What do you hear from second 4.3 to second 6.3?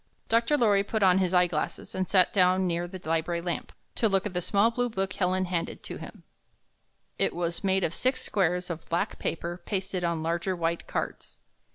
the small blue book Helen handed to him.